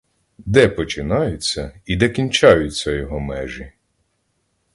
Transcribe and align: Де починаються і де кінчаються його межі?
Де 0.37 0.67
починаються 0.69 1.81
і 1.85 1.95
де 1.95 2.09
кінчаються 2.09 2.91
його 2.91 3.19
межі? 3.19 3.71